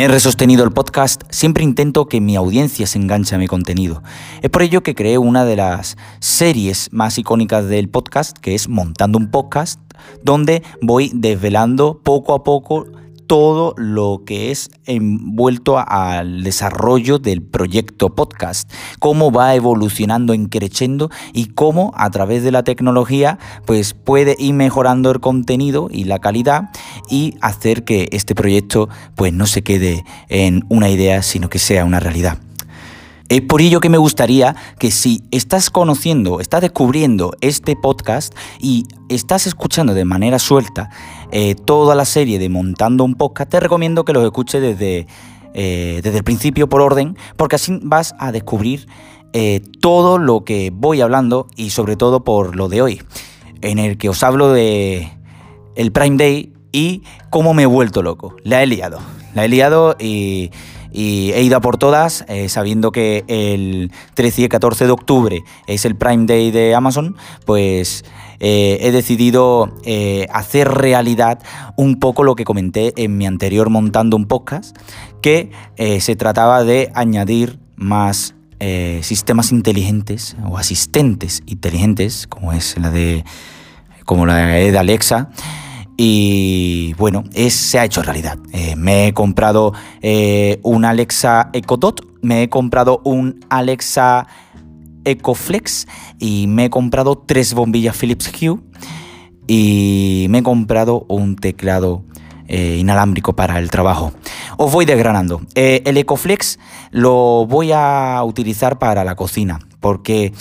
R 0.00 0.20
Sostenido 0.20 0.62
el 0.62 0.70
podcast 0.70 1.24
siempre 1.28 1.64
intento 1.64 2.06
que 2.06 2.20
mi 2.20 2.36
audiencia 2.36 2.86
se 2.86 3.00
enganche 3.00 3.34
a 3.34 3.38
mi 3.38 3.48
contenido. 3.48 4.00
Es 4.42 4.48
por 4.48 4.62
ello 4.62 4.84
que 4.84 4.94
creé 4.94 5.18
una 5.18 5.44
de 5.44 5.56
las 5.56 5.96
series 6.20 6.88
más 6.92 7.18
icónicas 7.18 7.68
del 7.68 7.88
podcast, 7.88 8.38
que 8.38 8.54
es 8.54 8.68
Montando 8.68 9.18
un 9.18 9.28
podcast, 9.32 9.80
donde 10.22 10.62
voy 10.80 11.10
desvelando 11.12 12.00
poco 12.04 12.34
a 12.34 12.44
poco 12.44 12.86
todo 13.28 13.74
lo 13.76 14.22
que 14.24 14.50
es 14.50 14.70
envuelto 14.86 15.78
al 15.78 16.42
desarrollo 16.42 17.18
del 17.18 17.42
proyecto 17.42 18.14
podcast, 18.14 18.72
cómo 18.98 19.30
va 19.30 19.54
evolucionando, 19.54 20.34
creciendo 20.50 21.10
y 21.34 21.46
cómo 21.46 21.92
a 21.94 22.10
través 22.10 22.42
de 22.42 22.50
la 22.50 22.64
tecnología 22.64 23.38
pues 23.66 23.92
puede 23.92 24.34
ir 24.38 24.54
mejorando 24.54 25.10
el 25.10 25.20
contenido 25.20 25.88
y 25.92 26.04
la 26.04 26.18
calidad 26.20 26.70
y 27.08 27.34
hacer 27.40 27.84
que 27.84 28.08
este 28.12 28.34
proyecto 28.34 28.88
pues 29.14 29.32
no 29.32 29.46
se 29.46 29.62
quede 29.62 30.04
en 30.28 30.64
una 30.68 30.88
idea, 30.88 31.22
sino 31.22 31.48
que 31.48 31.58
sea 31.58 31.84
una 31.84 32.00
realidad. 32.00 32.38
Es 33.28 33.42
por 33.42 33.60
ello 33.60 33.80
que 33.80 33.90
me 33.90 33.98
gustaría 33.98 34.56
que 34.78 34.90
si 34.90 35.22
estás 35.30 35.68
conociendo, 35.68 36.40
estás 36.40 36.62
descubriendo 36.62 37.32
este 37.42 37.76
podcast 37.76 38.34
y 38.58 38.86
estás 39.10 39.46
escuchando 39.46 39.92
de 39.92 40.06
manera 40.06 40.38
suelta 40.38 40.88
eh, 41.30 41.54
toda 41.54 41.94
la 41.94 42.06
serie 42.06 42.38
de 42.38 42.48
Montando 42.48 43.04
un 43.04 43.14
Podcast, 43.14 43.50
te 43.50 43.60
recomiendo 43.60 44.06
que 44.06 44.14
los 44.14 44.24
escuches 44.24 44.62
desde, 44.62 45.06
eh, 45.52 46.00
desde 46.02 46.16
el 46.16 46.24
principio 46.24 46.70
por 46.70 46.80
orden, 46.80 47.18
porque 47.36 47.56
así 47.56 47.78
vas 47.82 48.14
a 48.18 48.32
descubrir 48.32 48.88
eh, 49.34 49.60
todo 49.82 50.16
lo 50.16 50.42
que 50.44 50.72
voy 50.72 51.02
hablando 51.02 51.48
y 51.54 51.68
sobre 51.68 51.96
todo 51.96 52.24
por 52.24 52.56
lo 52.56 52.70
de 52.70 52.80
hoy, 52.80 53.02
en 53.60 53.78
el 53.78 53.98
que 53.98 54.08
os 54.08 54.22
hablo 54.22 54.52
de 54.52 55.12
el 55.76 55.92
Prime 55.92 56.16
Day 56.16 56.54
y 56.72 57.02
cómo 57.30 57.54
me 57.54 57.64
he 57.64 57.66
vuelto 57.66 58.02
loco. 58.02 58.36
La 58.44 58.62
he 58.62 58.66
liado. 58.66 59.00
La 59.34 59.44
he 59.44 59.48
liado 59.48 59.96
y 59.98 60.50
he 60.92 61.42
ido 61.42 61.56
a 61.56 61.60
por 61.60 61.76
todas, 61.76 62.24
eh, 62.28 62.48
sabiendo 62.48 62.92
que 62.92 63.24
el 63.28 63.92
13 64.14 64.42
y 64.42 64.48
14 64.48 64.86
de 64.86 64.90
octubre 64.90 65.44
es 65.66 65.84
el 65.84 65.96
Prime 65.96 66.26
Day 66.26 66.50
de 66.50 66.74
Amazon, 66.74 67.16
pues 67.44 68.04
eh, 68.40 68.78
he 68.80 68.90
decidido 68.90 69.74
eh, 69.84 70.26
hacer 70.32 70.68
realidad 70.68 71.40
un 71.76 71.98
poco 71.98 72.24
lo 72.24 72.34
que 72.34 72.44
comenté 72.44 72.92
en 72.96 73.16
mi 73.16 73.26
anterior 73.26 73.70
montando 73.70 74.16
un 74.16 74.26
podcast, 74.26 74.76
que 75.20 75.50
se 76.00 76.14
trataba 76.14 76.62
de 76.62 76.92
añadir 76.94 77.58
más 77.74 78.34
sistemas 79.02 79.50
inteligentes 79.50 80.36
o 80.48 80.58
asistentes 80.58 81.42
inteligentes, 81.46 82.28
como 82.28 82.52
es 82.52 82.78
la 82.78 82.90
de 82.90 83.24
como 84.04 84.26
la 84.26 84.36
de 84.36 84.78
Alexa 84.78 85.30
y 86.00 86.94
bueno, 86.94 87.24
se 87.50 87.80
ha 87.80 87.84
hecho 87.84 88.02
realidad. 88.02 88.38
Eh, 88.52 88.76
me 88.76 89.08
he 89.08 89.12
comprado 89.12 89.74
eh, 90.00 90.60
un 90.62 90.84
Alexa 90.84 91.50
Echo 91.52 91.76
Dot, 91.76 92.06
me 92.22 92.44
he 92.44 92.48
comprado 92.48 93.02
un 93.04 93.44
Alexa 93.50 94.28
EcoFlex 95.04 95.88
y 96.20 96.46
me 96.46 96.66
he 96.66 96.70
comprado 96.70 97.18
tres 97.18 97.52
bombillas 97.52 97.96
Philips 97.96 98.30
Hue 98.32 98.60
y 99.48 100.26
me 100.30 100.38
he 100.38 100.42
comprado 100.44 101.04
un 101.08 101.34
teclado 101.34 102.04
eh, 102.46 102.76
inalámbrico 102.78 103.34
para 103.34 103.58
el 103.58 103.68
trabajo. 103.68 104.12
Os 104.60 104.72
voy 104.72 104.84
desgranando. 104.86 105.40
el 105.54 105.96
EcoFlex 105.96 106.58
lo 106.90 107.46
voy 107.46 107.70
a 107.72 108.20
utilizar 108.24 108.80
para 108.80 109.04
la 109.04 109.14
cocina 109.14 109.60
porque 109.78 110.32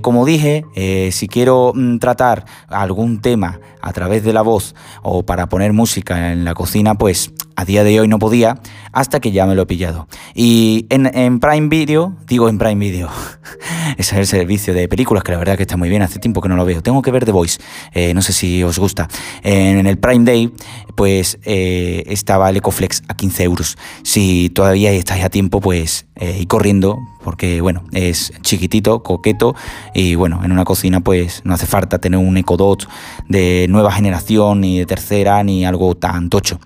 como 0.00 0.24
dije, 0.24 0.64
si 1.10 1.26
quiero 1.26 1.72
mm, 1.74 1.98
tratar 1.98 2.44
algún 2.68 3.20
tema 3.20 3.58
a 3.82 3.92
través 3.92 4.22
de 4.22 4.32
la 4.32 4.42
voz 4.42 4.76
o 5.02 5.24
para 5.24 5.48
poner 5.48 5.72
música 5.72 6.30
en 6.32 6.44
la 6.44 6.54
cocina, 6.54 6.94
pues 6.94 7.32
a 7.58 7.64
día 7.64 7.82
de 7.82 7.98
hoy 7.98 8.06
no 8.06 8.20
podía 8.20 8.60
hasta 8.92 9.18
que 9.18 9.32
ya 9.32 9.44
me 9.44 9.56
lo 9.56 9.62
he 9.62 9.66
pillado. 9.66 10.06
Y 10.32 10.86
en, 10.90 11.40
Prime 11.40 11.68
Video, 11.68 12.16
digo 12.24 12.48
en 12.48 12.56
Prime 12.56 12.76
Video, 12.76 13.08
ese 13.98 14.14
es 14.14 14.18
el 14.20 14.26
servicio 14.28 14.72
de 14.74 14.86
películas 14.86 15.24
que 15.24 15.32
la 15.32 15.38
verdad 15.38 15.56
que 15.56 15.64
está 15.64 15.76
muy 15.76 15.88
bien, 15.88 16.02
hace 16.02 16.20
tiempo 16.20 16.40
que 16.40 16.48
no 16.48 16.54
lo 16.54 16.64
veo. 16.64 16.82
Tengo 16.82 17.02
que 17.02 17.10
ver 17.10 17.24
The 17.24 17.32
Voice, 17.32 17.60
eh, 17.92 18.14
no 18.14 18.22
sé 18.22 18.32
si 18.32 18.62
os 18.62 18.78
gusta. 18.78 19.08
En, 19.42 19.88
el 19.88 19.98
Prime 19.98 20.24
Day, 20.24 20.52
pues 20.94 21.40
eh, 21.42 22.04
estaba 22.06 22.48
el 22.48 22.58
Ecoflex 22.58 23.02
a 23.08 23.16
15 23.16 23.42
euros. 23.42 23.76
Si 24.04 24.50
todavía 24.50 24.92
estáis 24.92 25.24
a 25.24 25.28
tiempo, 25.28 25.60
pues 25.60 26.06
eh, 26.14 26.38
y 26.40 26.46
corriendo, 26.46 26.96
porque 27.24 27.60
bueno, 27.60 27.82
es 27.92 28.32
chiquitito, 28.42 29.02
coqueto 29.02 29.56
y 29.94 30.14
bueno, 30.14 30.44
en 30.44 30.52
una 30.52 30.64
cocina 30.64 31.00
pues 31.00 31.42
no 31.44 31.54
hace 31.54 31.66
falta 31.66 31.98
tener 31.98 32.20
un 32.20 32.36
Ecodot 32.36 32.88
de 33.28 33.66
nueva 33.68 33.90
generación, 33.90 34.60
ni 34.60 34.78
de 34.78 34.86
tercera, 34.86 35.42
ni 35.42 35.64
algo 35.64 35.96
tan 35.96 36.30
tocho. 36.30 36.60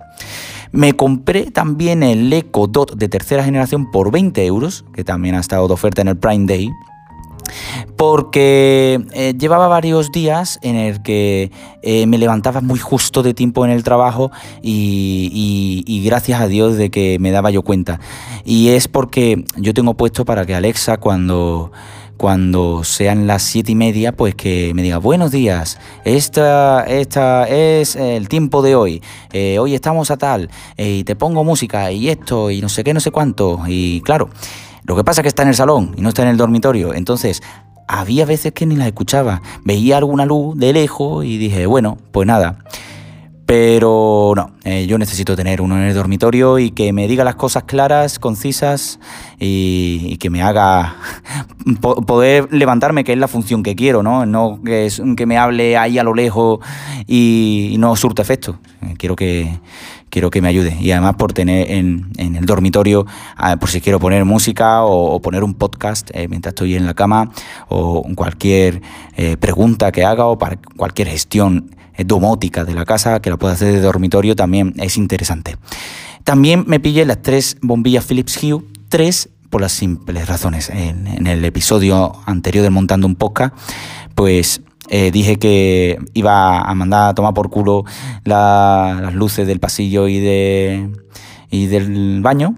Me 0.73 0.93
compré 0.93 1.51
también 1.51 2.01
el 2.01 2.33
Echo 2.33 2.65
Dot 2.65 2.95
de 2.95 3.07
tercera 3.07 3.43
generación 3.43 3.91
por 3.91 4.11
20 4.11 4.43
euros, 4.43 4.85
que 4.91 5.03
también 5.03 5.35
ha 5.35 5.39
estado 5.39 5.67
de 5.67 5.73
oferta 5.75 6.01
en 6.01 6.07
el 6.07 6.17
Prime 6.17 6.47
Day. 6.47 6.71
Porque 7.95 9.05
eh, 9.13 9.35
llevaba 9.37 9.67
varios 9.67 10.11
días 10.11 10.57
en 10.63 10.75
el 10.75 11.03
que 11.03 11.51
eh, 11.83 12.07
me 12.07 12.17
levantaba 12.17 12.59
muy 12.61 12.79
justo 12.79 13.21
de 13.21 13.35
tiempo 13.35 13.63
en 13.65 13.71
el 13.71 13.83
trabajo 13.83 14.31
y, 14.63 15.83
y, 15.85 16.03
gracias 16.03 16.41
a 16.41 16.47
Dios 16.47 16.75
de 16.75 16.89
que 16.89 17.19
me 17.19 17.29
daba 17.29 17.51
yo 17.51 17.61
cuenta. 17.61 17.99
Y 18.43 18.69
es 18.69 18.87
porque 18.87 19.45
yo 19.57 19.75
tengo 19.75 19.93
puesto 19.93 20.25
para 20.25 20.47
que 20.47 20.55
Alexa 20.55 20.97
cuando 20.97 21.71
cuando 22.17 22.83
sean 22.83 23.27
las 23.27 23.43
siete 23.43 23.71
y 23.71 23.75
media, 23.75 24.11
pues 24.11 24.35
que 24.35 24.71
me 24.73 24.81
diga, 24.81 24.97
buenos 24.97 25.31
días, 25.31 25.79
esta, 26.05 26.83
esta 26.85 27.47
es 27.47 27.95
el 27.95 28.29
tiempo 28.29 28.61
de 28.61 28.75
hoy, 28.75 29.01
eh, 29.31 29.59
hoy 29.59 29.75
estamos 29.75 30.11
a 30.11 30.17
tal, 30.17 30.49
eh, 30.77 30.97
y 30.99 31.03
te 31.03 31.15
pongo 31.15 31.43
música 31.43 31.91
y 31.91 32.09
esto 32.09 32.51
y 32.51 32.61
no 32.61 32.69
sé 32.69 32.83
qué, 32.83 32.93
no 32.93 32.99
sé 32.99 33.11
cuánto, 33.11 33.61
y 33.67 34.01
claro, 34.01 34.29
lo 34.85 34.95
que 34.95 35.03
pasa 35.03 35.21
es 35.21 35.23
que 35.23 35.29
está 35.29 35.43
en 35.43 35.49
el 35.49 35.55
salón 35.55 35.93
y 35.97 36.01
no 36.01 36.09
está 36.09 36.21
en 36.21 36.29
el 36.29 36.37
dormitorio, 36.37 36.93
entonces 36.93 37.41
había 37.87 38.25
veces 38.25 38.53
que 38.53 38.65
ni 38.65 38.75
la 38.75 38.87
escuchaba, 38.87 39.41
veía 39.63 39.97
alguna 39.97 40.25
luz 40.25 40.57
de 40.57 40.73
lejos 40.73 41.25
y 41.25 41.37
dije, 41.37 41.65
bueno, 41.65 41.97
pues 42.11 42.27
nada. 42.27 42.59
Pero 43.55 44.33
no, 44.35 44.49
eh, 44.63 44.87
yo 44.87 44.97
necesito 44.97 45.35
tener 45.35 45.61
uno 45.61 45.77
en 45.77 45.83
el 45.83 45.93
dormitorio 45.93 46.57
y 46.57 46.71
que 46.71 46.91
me 46.91 47.07
diga 47.07 47.23
las 47.23 47.35
cosas 47.35 47.65
claras, 47.65 48.17
concisas 48.17 48.99
y, 49.39 50.17
que 50.17 50.31
me 50.31 50.41
haga 50.41 50.95
poder 51.81 52.51
levantarme, 52.51 53.03
que 53.03 53.13
es 53.13 53.19
la 53.19 53.27
función 53.27 53.61
que 53.61 53.75
quiero, 53.75 54.01
¿no? 54.01 54.25
No 54.25 54.59
que, 54.65 54.87
es, 54.87 54.99
que 55.15 55.27
me 55.27 55.37
hable 55.37 55.77
ahí 55.77 55.99
a 55.99 56.03
lo 56.03 56.15
lejos 56.15 56.61
y, 57.05 57.75
no 57.77 57.95
surte 57.95 58.23
efecto. 58.23 58.57
Eh, 58.81 58.95
quiero 58.97 59.15
que, 59.15 59.59
quiero 60.13 60.29
que 60.29 60.41
me 60.43 60.47
ayude. 60.47 60.77
Y 60.79 60.91
además 60.91 61.15
por 61.15 61.33
tener 61.33 61.71
en, 61.71 62.11
el 62.17 62.45
dormitorio, 62.45 63.07
ah, 63.35 63.57
por 63.57 63.69
si 63.69 63.81
quiero 63.81 63.99
poner 63.99 64.25
música 64.25 64.83
o, 64.83 65.19
poner 65.19 65.43
un 65.43 65.55
podcast 65.55 66.11
eh, 66.13 66.27
mientras 66.27 66.51
estoy 66.51 66.75
en 66.75 66.85
la 66.85 66.93
cama 66.93 67.31
o 67.67 68.03
cualquier 68.15 68.81
pregunta 69.39 69.91
que 69.91 70.05
haga 70.05 70.25
o 70.25 70.37
para 70.37 70.57
cualquier 70.77 71.07
gestión 71.07 71.71
domótica 71.97 72.63
de 72.63 72.73
la 72.73 72.85
casa, 72.85 73.21
que 73.21 73.29
la 73.31 73.37
puedo 73.37 73.53
hacer 73.53 73.73
de 73.73 73.81
dormitorio, 73.81 74.35
también 74.35 74.73
es 74.77 74.97
interesante. 74.97 75.57
También 76.23 76.63
me 76.67 76.79
pillé 76.79 77.05
las 77.05 77.21
tres 77.21 77.57
bombillas 77.61 78.05
Philips 78.05 78.37
Hue, 78.41 78.63
tres 78.89 79.29
por 79.53 79.61
las 79.61 79.73
simples 79.73 80.27
razones. 80.27 80.69
En, 80.69 81.27
el 81.27 81.45
episodio 81.45 82.13
anterior 82.25 82.63
de 82.63 82.71
Montando 82.71 83.05
un 83.05 83.15
Podcast, 83.15 83.55
pues 84.15 84.61
eh, 84.89 85.11
dije 85.11 85.37
que 85.37 85.97
iba 86.13 86.59
a 86.59 86.75
mandar 86.75 87.09
a 87.09 87.13
tomar 87.13 87.33
por 87.33 87.49
culo 87.49 87.85
las 88.23 89.13
luces 89.13 89.47
del 89.47 89.59
pasillo 89.59 90.07
y, 90.07 90.19
de, 90.19 90.89
y 91.49 91.67
del 91.67 92.21
baño. 92.21 92.55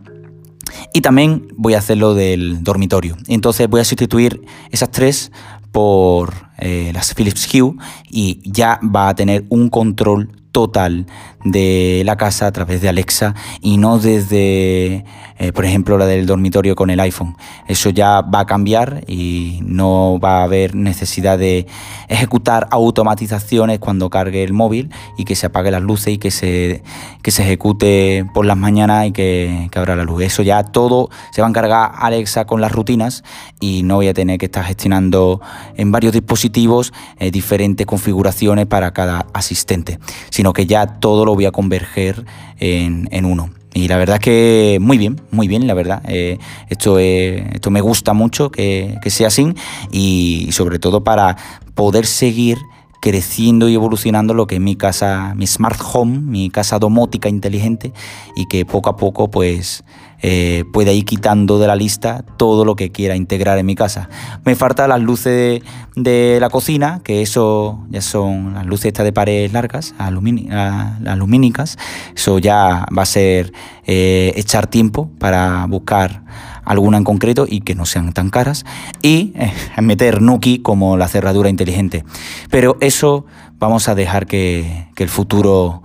Y 0.93 1.01
también 1.01 1.47
voy 1.55 1.73
a 1.73 1.79
hacerlo 1.79 2.13
del 2.13 2.63
dormitorio. 2.63 3.15
Entonces 3.27 3.67
voy 3.69 3.81
a 3.81 3.85
sustituir 3.85 4.41
esas 4.71 4.91
tres 4.91 5.31
por 5.71 6.33
eh, 6.57 6.91
las 6.93 7.13
Philips 7.13 7.47
Hue 7.53 7.75
y 8.09 8.39
ya 8.49 8.79
va 8.83 9.09
a 9.09 9.15
tener 9.15 9.45
un 9.49 9.69
control 9.69 10.29
total 10.55 11.05
de 11.43 12.01
la 12.05 12.15
casa 12.15 12.47
a 12.47 12.51
través 12.53 12.81
de 12.81 12.87
Alexa 12.87 13.35
y 13.61 13.75
no 13.75 13.99
desde, 13.99 15.03
eh, 15.37 15.51
por 15.53 15.65
ejemplo, 15.65 15.97
la 15.97 16.05
del 16.05 16.25
dormitorio 16.25 16.77
con 16.77 16.89
el 16.89 16.99
iPhone. 17.01 17.35
Eso 17.67 17.89
ya 17.89 18.21
va 18.21 18.39
a 18.39 18.45
cambiar 18.45 19.03
y 19.05 19.59
no 19.63 20.17
va 20.17 20.39
a 20.39 20.43
haber 20.43 20.73
necesidad 20.73 21.37
de 21.37 21.67
ejecutar 22.07 22.69
automatizaciones 22.71 23.79
cuando 23.79 24.09
cargue 24.09 24.45
el 24.45 24.53
móvil 24.53 24.91
y 25.17 25.25
que 25.25 25.35
se 25.35 25.47
apague 25.47 25.71
las 25.71 25.81
luces 25.81 26.13
y 26.13 26.17
que 26.19 26.31
se, 26.31 26.83
que 27.21 27.31
se 27.31 27.43
ejecute 27.43 28.25
por 28.33 28.45
las 28.45 28.55
mañanas 28.55 29.07
y 29.07 29.11
que, 29.11 29.67
que 29.71 29.77
abra 29.77 29.97
la 29.97 30.05
luz. 30.05 30.23
Eso 30.23 30.41
ya 30.41 30.63
todo 30.63 31.09
se 31.31 31.41
va 31.41 31.47
a 31.47 31.49
encargar 31.49 31.91
Alexa 31.95 32.45
con 32.45 32.61
las 32.61 32.71
rutinas 32.71 33.25
y 33.59 33.83
no 33.83 33.95
voy 33.95 34.07
a 34.07 34.13
tener 34.13 34.39
que 34.39 34.45
estar 34.45 34.63
gestionando 34.63 35.41
en 35.75 35.91
varios 35.91 36.13
dispositivos 36.13 36.93
eh, 37.19 37.29
diferentes 37.29 37.85
configuraciones 37.85 38.67
para 38.67 38.93
cada 38.93 39.25
asistente, 39.33 39.99
sino 40.45 40.53
que 40.53 40.67
ya 40.67 40.85
todo 40.85 41.25
lo 41.25 41.33
voy 41.33 41.45
a 41.45 41.51
converger 41.51 42.23
en, 42.59 43.25
uno. 43.25 43.49
Y 43.73 43.87
la 43.87 43.97
verdad 43.97 44.17
es 44.17 44.19
que 44.19 44.77
muy 44.79 44.99
bien, 44.99 45.19
muy 45.31 45.47
bien, 45.47 45.65
la 45.65 45.73
verdad. 45.73 46.03
Eh, 46.07 46.37
esto, 46.69 46.99
esto 46.99 47.71
me 47.71 47.81
gusta 47.81 48.13
mucho 48.13 48.51
que, 48.51 48.99
sea 49.07 49.29
así 49.29 49.55
y 49.91 50.49
sobre 50.51 50.77
todo 50.77 51.03
para 51.03 51.35
poder 51.73 52.05
seguir 52.05 52.59
creciendo 53.01 53.67
y 53.69 53.73
evolucionando 53.73 54.35
lo 54.35 54.45
que 54.45 54.55
es 54.55 54.61
mi 54.61 54.75
casa, 54.75 55.33
mi 55.35 55.47
smart 55.47 55.81
home, 55.81 56.19
mi 56.19 56.51
casa 56.51 56.77
domótica 56.77 57.27
inteligente 57.27 57.91
y 58.35 58.45
que 58.45 58.65
poco 58.65 58.91
a 58.91 58.97
poco 58.97 59.31
pues 59.31 59.83
eh, 60.21 60.65
pueda 60.73 60.91
ir 60.91 61.05
quitando 61.05 61.59
de 61.59 61.67
la 61.67 61.75
lista 61.75 62.23
todo 62.37 62.65
lo 62.65 62.75
que 62.75 62.91
quiera 62.91 63.15
integrar 63.15 63.57
en 63.57 63.65
mi 63.65 63.75
casa. 63.75 64.09
Me 64.43 64.55
faltan 64.55 64.89
las 64.89 65.01
luces 65.01 65.61
de, 65.95 66.37
la 66.39 66.49
cocina, 66.49 67.01
que 67.03 67.21
eso 67.21 67.79
ya 67.89 68.01
son 68.01 68.53
las 68.53 68.65
luces 68.65 68.87
estas 68.87 69.05
de 69.05 69.13
paredes 69.13 69.53
largas, 69.53 69.93
alumínicas. 69.97 71.77
Eso 72.15 72.39
ya 72.39 72.85
va 72.97 73.03
a 73.03 73.05
ser 73.05 73.53
eh, 73.85 74.33
echar 74.35 74.67
tiempo 74.67 75.09
para 75.19 75.65
buscar 75.67 76.23
alguna 76.65 76.97
en 76.97 77.03
concreto 77.03 77.45
y 77.47 77.61
que 77.61 77.75
no 77.75 77.85
sean 77.85 78.11
tan 78.11 78.29
caras, 78.29 78.65
y 79.01 79.33
eh, 79.35 79.53
meter 79.81 80.21
Nuki 80.21 80.59
como 80.59 80.97
la 80.97 81.07
cerradura 81.07 81.49
inteligente. 81.49 82.03
Pero 82.49 82.77
eso 82.81 83.25
vamos 83.59 83.87
a 83.87 83.95
dejar 83.95 84.25
que, 84.25 84.87
el 84.97 85.09
futuro 85.09 85.83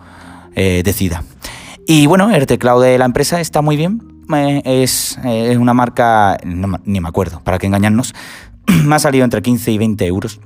eh, 0.57 0.83
decida. 0.85 1.23
Y 1.87 2.07
bueno, 2.07 2.31
el 2.31 2.47
teclado 2.47 2.81
de 2.81 2.99
la 2.99 3.05
empresa 3.05 3.41
está 3.41 3.61
muy 3.61 3.77
bien. 3.77 4.10
Eh, 4.37 4.63
es, 4.65 5.19
es, 5.25 5.57
una 5.57 5.75
marca, 5.75 6.37
ni 6.45 7.01
me 7.01 7.09
acuerdo, 7.09 7.41
para 7.41 7.59
que 7.59 7.67
engañarnos, 7.67 8.15
me 8.85 8.95
ha 8.95 8.99
salido 8.99 9.25
entre 9.25 9.43
15 9.43 9.73
y 9.73 9.79
20 9.79 10.07
euros. 10.07 10.41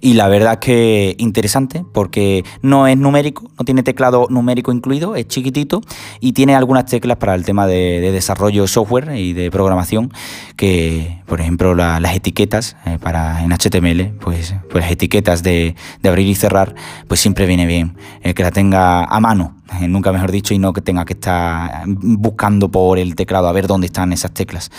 Y 0.00 0.14
la 0.14 0.28
verdad 0.28 0.54
es 0.54 0.58
que 0.60 1.14
interesante 1.18 1.84
porque 1.92 2.44
no 2.62 2.86
es 2.86 2.96
numérico, 2.96 3.50
no 3.58 3.64
tiene 3.64 3.82
teclado 3.82 4.26
numérico 4.30 4.72
incluido, 4.72 5.16
es 5.16 5.26
chiquitito 5.28 5.80
y 6.20 6.32
tiene 6.32 6.54
algunas 6.54 6.86
teclas 6.86 7.16
para 7.16 7.34
el 7.34 7.44
tema 7.44 7.66
de, 7.66 8.00
desarrollo 8.12 8.62
de 8.62 8.68
software 8.68 9.16
y 9.16 9.32
de 9.32 9.50
programación 9.50 10.12
que, 10.56 11.20
por 11.26 11.40
ejemplo, 11.40 11.74
las 11.74 12.14
etiquetas 12.14 12.76
eh, 12.86 12.98
para 13.00 13.42
en 13.42 13.52
HTML, 13.52 14.18
pues, 14.20 14.54
pues 14.70 14.84
las 14.84 14.90
etiquetas 14.90 15.42
de, 15.42 15.74
abrir 16.04 16.28
y 16.28 16.34
cerrar, 16.34 16.74
pues 17.08 17.20
siempre 17.20 17.46
viene 17.46 17.66
bien 17.66 17.96
que 18.34 18.42
la 18.42 18.50
tenga 18.50 19.04
a 19.04 19.20
mano, 19.20 19.56
eh, 19.80 19.88
nunca 19.88 20.12
mejor 20.12 20.30
dicho, 20.30 20.54
y 20.54 20.58
no 20.58 20.72
que 20.72 20.80
tenga 20.80 21.04
que 21.04 21.14
estar 21.14 21.84
buscando 21.86 22.70
por 22.70 22.98
el 22.98 23.14
teclado 23.14 23.48
a 23.48 23.52
ver 23.52 23.66
dónde 23.66 23.86
están 23.86 24.12
esas 24.12 24.32
teclas. 24.32 24.70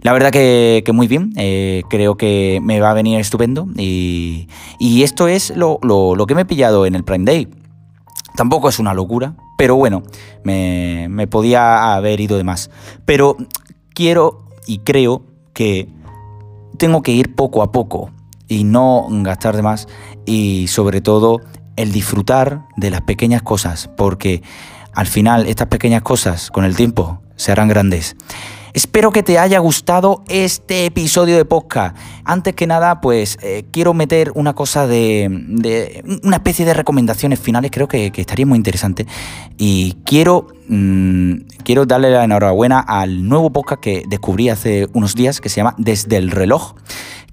La 0.00 0.12
verdad 0.12 0.30
que, 0.30 0.84
muy 0.92 1.08
bien, 1.08 1.32
eh, 1.36 1.82
creo 1.90 2.16
que 2.16 2.60
me 2.62 2.80
va 2.80 2.90
a 2.90 2.94
venir 2.94 3.18
estupendo 3.18 3.66
y, 3.76 4.48
esto 4.80 5.28
es 5.28 5.52
lo, 5.56 5.78
que 6.26 6.34
me 6.34 6.42
he 6.42 6.44
pillado 6.44 6.86
en 6.86 6.94
el 6.94 7.04
Prime 7.04 7.24
Day. 7.24 7.48
Tampoco 8.36 8.68
es 8.68 8.78
una 8.78 8.94
locura, 8.94 9.34
pero 9.56 9.74
bueno, 9.74 10.04
me, 10.44 11.08
me 11.10 11.26
podía 11.26 11.94
haber 11.94 12.20
ido 12.20 12.36
de 12.36 12.44
más. 12.44 12.70
Pero 13.04 13.36
quiero 13.92 14.44
y 14.66 14.78
creo 14.78 15.22
que 15.52 15.88
tengo 16.76 17.02
que 17.02 17.10
ir 17.12 17.34
poco 17.34 17.62
a 17.62 17.72
poco 17.72 18.10
y 18.46 18.62
no 18.62 19.06
gastar 19.10 19.56
de 19.56 19.62
más 19.62 19.88
y 20.24 20.66
sobre 20.68 21.00
todo 21.00 21.40
el 21.76 21.92
disfrutar 21.92 22.66
de 22.76 22.90
las 22.90 23.02
pequeñas 23.02 23.42
cosas, 23.42 23.88
porque 23.96 24.42
al 24.92 25.06
final 25.06 25.46
estas 25.46 25.68
pequeñas 25.68 26.02
cosas 26.02 26.50
con 26.50 26.64
el 26.64 26.76
tiempo 26.76 27.20
se 27.36 27.52
harán 27.52 27.68
grandes. 27.68 28.16
Espero 28.74 29.12
que 29.12 29.22
te 29.22 29.38
haya 29.38 29.58
gustado 29.58 30.22
este 30.28 30.86
episodio 30.86 31.36
de 31.36 31.44
podcast. 31.44 31.96
Antes 32.24 32.54
que 32.54 32.66
nada, 32.66 33.00
pues 33.00 33.38
eh, 33.42 33.64
quiero 33.70 33.94
meter 33.94 34.30
una 34.34 34.54
cosa 34.54 34.86
de, 34.86 36.02
una 36.22 36.36
especie 36.36 36.66
de 36.66 36.74
recomendaciones 36.74 37.40
finales, 37.40 37.70
creo 37.70 37.88
que, 37.88 38.12
estaría 38.14 38.46
muy 38.46 38.56
interesante. 38.56 39.06
Y 39.56 39.96
quiero, 40.04 40.48
mm, 40.68 41.32
quiero 41.64 41.86
darle 41.86 42.10
la 42.10 42.24
enhorabuena 42.24 42.80
al 42.80 43.26
nuevo 43.26 43.50
podcast 43.50 43.80
que 43.80 44.02
descubrí 44.06 44.50
hace 44.50 44.86
unos 44.92 45.14
días, 45.14 45.40
que 45.40 45.48
se 45.48 45.56
llama 45.56 45.74
Desde 45.78 46.16
el 46.16 46.30
reloj 46.30 46.74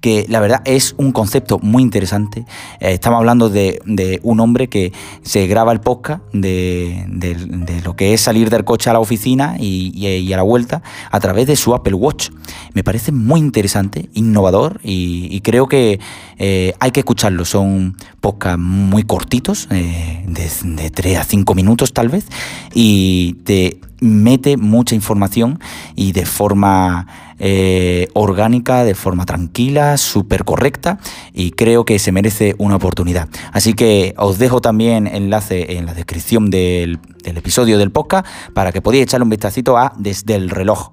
que 0.06 0.28
la 0.30 0.40
verdad 0.40 0.62
es 0.66 0.94
un 1.00 1.12
concepto 1.12 1.58
muy 1.58 1.82
interesante. 1.82 2.46
Eh, 2.80 2.94
estamos 2.94 3.18
hablando 3.18 3.50
de, 3.50 3.82
un 4.22 4.40
hombre 4.40 4.70
que 4.70 4.94
se 5.24 5.48
graba 5.48 5.72
el 5.72 5.80
podcast 5.80 6.22
de, 6.32 7.82
lo 7.84 7.96
que 7.96 8.14
es 8.14 8.22
salir 8.22 8.52
del 8.52 8.64
coche 8.66 8.92
a 8.92 8.94
la 8.94 9.00
oficina 9.00 9.56
y, 9.60 10.32
a 10.32 10.38
la 10.38 10.44
vuelta 10.44 10.84
a 11.10 11.20
través 11.20 11.48
de 11.48 11.56
su 11.56 11.74
Apple 11.74 11.96
Watch. 11.96 12.30
Me 12.76 12.84
parece 12.84 13.12
muy 13.12 13.40
interesante, 13.40 14.08
innovador 14.14 14.80
y, 14.84 15.42
creo 15.42 15.68
que 15.68 16.00
eh, 16.38 16.76
hay 16.80 16.92
que 16.92 17.00
escucharlo. 17.00 17.44
Son 17.44 17.98
podcasts 18.22 18.60
muy 18.60 19.02
cortitos, 19.06 19.68
eh, 19.72 20.24
de, 20.28 20.84
de 20.84 20.92
3 20.92 21.18
a 21.18 21.24
5 21.24 21.56
minutos 21.56 21.94
tal 21.94 22.10
vez, 22.10 22.28
y 22.76 23.38
te 23.44 23.80
mete 24.00 24.58
mucha 24.58 24.96
información 24.96 25.60
y 25.96 26.12
de 26.12 26.26
forma 26.26 27.08
eh, 27.40 28.08
orgánica, 28.14 28.84
de 28.84 28.96
forma 28.96 29.26
tranquila, 29.26 29.98
súper 29.98 30.46
correcta 30.46 31.00
y 31.34 31.52
creo 31.52 31.86
que 31.86 32.00
se 32.00 32.12
merece 32.12 32.56
una 32.58 32.78
oportunidad. 32.78 33.28
Así 33.52 33.74
que 33.74 34.14
os 34.18 34.38
dejo 34.38 34.62
también 34.62 35.08
enlace 35.08 35.78
en 35.78 35.86
la 35.86 35.94
descripción 35.94 36.50
del, 36.50 37.00
del 37.24 37.38
episodio 37.38 37.78
del 37.78 37.92
podcast 37.92 38.26
para 38.54 38.72
que 38.72 38.82
podáis 38.82 39.04
echarle 39.04 39.24
un 39.24 39.30
vistacito 39.30 39.78
a 39.78 39.94
Desde 39.98 40.36
el 40.36 40.50
reloj. 40.50 40.92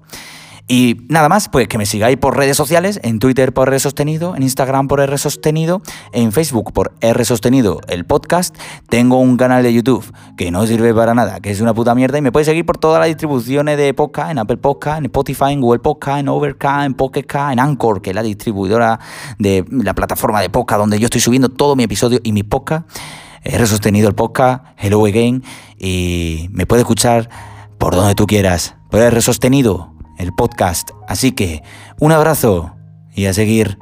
Y 0.67 1.01
nada 1.09 1.27
más, 1.27 1.49
pues 1.49 1.67
que 1.67 1.77
me 1.77 1.85
sigáis 1.85 2.17
por 2.17 2.37
redes 2.37 2.55
sociales, 2.55 2.99
en 3.03 3.19
Twitter 3.19 3.53
por 3.53 3.67
R 3.67 3.79
Sostenido, 3.79 4.33
en 4.35 4.43
Instagram 4.43 4.87
por 4.87 5.01
R 5.01 5.17
Sostenido, 5.17 5.81
en 6.13 6.31
Facebook 6.31 6.71
por 6.71 6.93
R 7.01 7.25
Sostenido, 7.25 7.81
el 7.89 8.05
podcast. 8.05 8.55
Tengo 8.87 9.19
un 9.19 9.35
canal 9.35 9.61
de 9.61 9.73
YouTube 9.73 10.05
que 10.37 10.51
no 10.51 10.65
sirve 10.65 10.93
para 10.93 11.13
nada, 11.13 11.41
que 11.41 11.51
es 11.51 11.59
una 11.59 11.73
puta 11.73 11.93
mierda, 11.95 12.17
y 12.17 12.21
me 12.21 12.31
puedes 12.31 12.47
seguir 12.47 12.65
por 12.65 12.77
todas 12.77 12.99
las 13.01 13.09
distribuciones 13.09 13.77
de 13.77 13.93
podcast, 13.93 14.31
en 14.31 14.39
Apple 14.39 14.55
Podcast, 14.55 14.99
en 14.99 15.05
Spotify, 15.05 15.51
en 15.51 15.59
Google 15.59 15.79
Podcast, 15.79 16.19
en 16.19 16.29
Overcast, 16.29 16.85
en 16.85 16.93
Pocket 16.93 17.25
en 17.51 17.59
Anchor, 17.59 18.01
que 18.01 18.11
es 18.11 18.15
la 18.15 18.23
distribuidora 18.23 18.99
de 19.39 19.65
la 19.69 19.93
plataforma 19.93 20.39
de 20.39 20.49
podcast 20.49 20.79
donde 20.79 20.97
yo 20.97 21.05
estoy 21.05 21.19
subiendo 21.19 21.49
todo 21.49 21.75
mi 21.75 21.83
episodio 21.83 22.19
y 22.23 22.31
mis 22.31 22.45
podcasts. 22.45 23.01
R 23.43 23.67
Sostenido 23.67 24.07
el 24.07 24.15
podcast, 24.15 24.63
Hello 24.77 25.05
Again, 25.05 25.43
y 25.77 26.47
me 26.51 26.65
puedes 26.65 26.83
escuchar 26.83 27.29
por 27.77 27.93
donde 27.93 28.15
tú 28.15 28.25
quieras. 28.25 28.75
Por 28.89 29.01
R 29.01 29.21
Sostenido 29.21 29.92
el 30.17 30.33
podcast. 30.33 30.91
Así 31.07 31.31
que 31.31 31.63
un 31.99 32.11
abrazo 32.11 32.75
y 33.13 33.25
a 33.25 33.33
seguir 33.33 33.77